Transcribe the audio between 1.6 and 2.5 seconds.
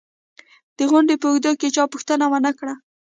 چا پوښتنه و